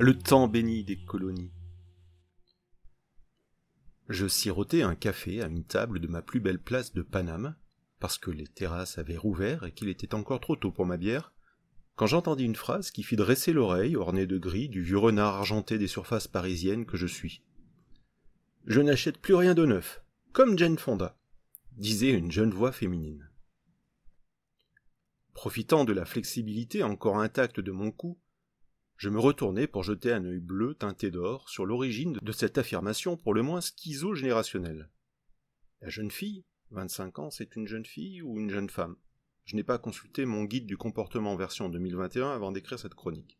[0.00, 1.50] le temps béni des colonies.
[4.08, 7.56] Je sirotais un café à une table de ma plus belle place de Paname,
[7.98, 11.32] parce que les terrasses avaient rouvert et qu'il était encore trop tôt pour ma bière,
[11.96, 15.78] quand j'entendis une phrase qui fit dresser l'oreille, ornée de gris, du vieux renard argenté
[15.78, 17.42] des surfaces parisiennes que je suis.
[18.66, 21.18] Je n'achète plus rien de neuf, comme Jane Fonda,
[21.72, 23.28] disait une jeune voix féminine.
[25.34, 28.16] Profitant de la flexibilité encore intacte de mon cou,
[28.98, 33.16] je me retournai pour jeter un œil bleu teinté d'or sur l'origine de cette affirmation
[33.16, 34.90] pour le moins schizo-générationnelle.
[35.80, 38.96] La jeune fille, 25 ans, c'est une jeune fille ou une jeune femme?
[39.44, 43.38] Je n'ai pas consulté mon guide du comportement version 2021 avant d'écrire cette chronique.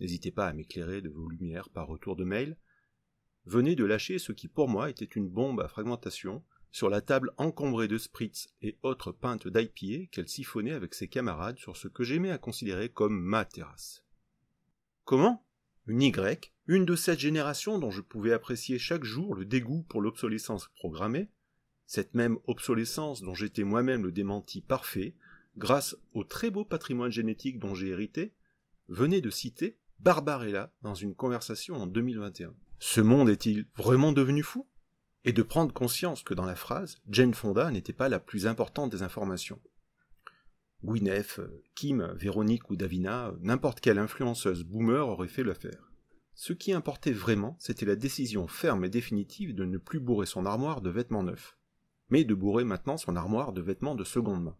[0.00, 2.58] N'hésitez pas à m'éclairer de vos lumières par retour de mail.
[3.46, 7.32] Venez de lâcher ce qui pour moi était une bombe à fragmentation sur la table
[7.38, 12.04] encombrée de spritz et autres pintes d'IPA qu'elle siphonnait avec ses camarades sur ce que
[12.04, 14.04] j'aimais à considérer comme ma terrasse.
[15.10, 15.44] Comment?
[15.88, 20.02] Une Y, une de cette génération dont je pouvais apprécier chaque jour le dégoût pour
[20.02, 21.32] l'obsolescence programmée,
[21.84, 25.16] cette même obsolescence dont j'étais moi-même le démenti parfait,
[25.56, 28.36] grâce au très beau patrimoine génétique dont j'ai hérité,
[28.86, 32.54] venait de citer Barbarella dans une conversation en 2021.
[32.78, 34.68] Ce monde est-il vraiment devenu fou?
[35.24, 38.92] Et de prendre conscience que dans la phrase, Jane Fonda n'était pas la plus importante
[38.92, 39.60] des informations.
[40.84, 41.40] Gwyneth,
[41.74, 45.90] Kim, Véronique ou Davina, n'importe quelle influenceuse boomer aurait fait l'affaire.
[46.34, 50.46] Ce qui importait vraiment, c'était la décision ferme et définitive de ne plus bourrer son
[50.46, 51.58] armoire de vêtements neufs,
[52.08, 54.56] mais de bourrer maintenant son armoire de vêtements de seconde main.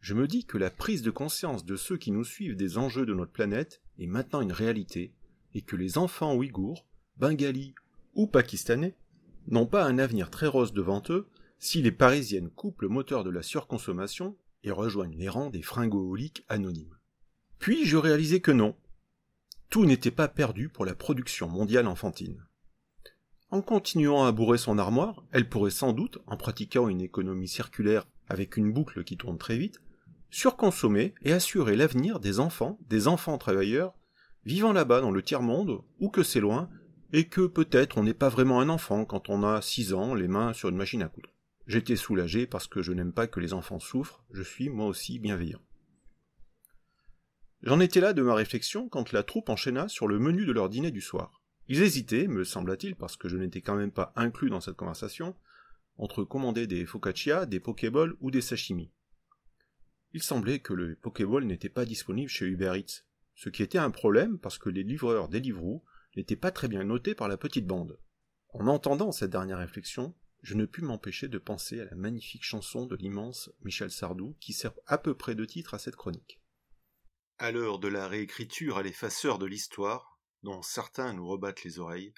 [0.00, 3.06] Je me dis que la prise de conscience de ceux qui nous suivent des enjeux
[3.06, 5.14] de notre planète est maintenant une réalité,
[5.54, 6.86] et que les enfants ouïghours,
[7.16, 7.74] bengalis
[8.14, 8.94] ou pakistanais
[9.48, 11.26] n'ont pas un avenir très rose devant eux
[11.58, 16.44] si les Parisiennes coupent le moteur de la surconsommation et rejoignent les rangs des fringoholiques
[16.48, 16.96] anonymes.
[17.58, 18.76] Puis je réalisai que non.
[19.70, 22.44] Tout n'était pas perdu pour la production mondiale enfantine.
[23.50, 28.06] En continuant à bourrer son armoire, elle pourrait sans doute, en pratiquant une économie circulaire
[28.28, 29.80] avec une boucle qui tourne très vite,
[30.30, 33.94] surconsommer et assurer l'avenir des enfants, des enfants travailleurs,
[34.44, 36.68] vivant là-bas dans le tiers-monde, ou que c'est loin,
[37.12, 40.28] et que peut-être on n'est pas vraiment un enfant quand on a six ans, les
[40.28, 41.30] mains sur une machine à coudre.
[41.66, 45.18] J'étais soulagé parce que je n'aime pas que les enfants souffrent, je suis moi aussi
[45.18, 45.62] bienveillant.
[47.62, 50.68] J'en étais là de ma réflexion quand la troupe enchaîna sur le menu de leur
[50.68, 51.42] dîner du soir.
[51.68, 55.34] Ils hésitaient, me sembla-t-il, parce que je n'étais quand même pas inclus dans cette conversation,
[55.98, 58.92] entre commander des focaccia, des pokéballs ou des sashimi.
[60.12, 62.80] Il semblait que le pokéball n'était pas disponible chez Uber
[63.34, 65.84] ce qui était un problème parce que les livreurs Deliveroo
[66.16, 67.98] n'étaient pas très bien notés par la petite bande.
[68.54, 70.14] En entendant cette dernière réflexion,
[70.46, 74.52] je ne pus m'empêcher de penser à la magnifique chanson de l'immense Michel Sardou qui
[74.52, 76.40] sert à peu près de titre à cette chronique.
[77.38, 82.14] À l'heure de la réécriture à l'effaceur de l'histoire, dont certains nous rebattent les oreilles,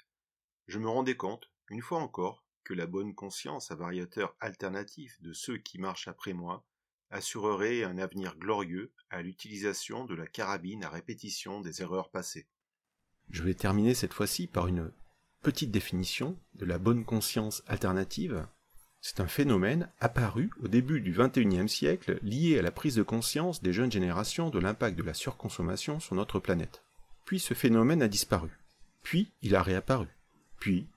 [0.67, 5.33] je me rendais compte, une fois encore, que la bonne conscience à variateur alternatif de
[5.33, 6.63] ceux qui marchent après moi
[7.09, 12.47] assurerait un avenir glorieux à l'utilisation de la carabine à répétition des erreurs passées.
[13.31, 14.93] Je vais terminer cette fois-ci par une
[15.41, 18.45] petite définition de la bonne conscience alternative.
[19.01, 23.61] C'est un phénomène apparu au début du XXIe siècle lié à la prise de conscience
[23.61, 26.83] des jeunes générations de l'impact de la surconsommation sur notre planète.
[27.25, 28.49] Puis ce phénomène a disparu.
[29.03, 30.07] Puis il a réapparu.
[30.59, 30.87] Puis...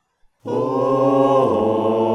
[0.44, 2.11] Oh